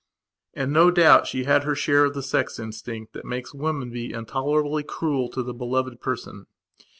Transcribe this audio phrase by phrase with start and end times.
[0.55, 4.13] And, no doubt, she had her share of the sex instinct that makes women be
[4.13, 6.47] intolerably cruel to the beloved person.